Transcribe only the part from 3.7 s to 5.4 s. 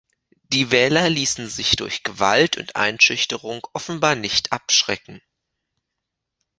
offenbar nicht abschrecken.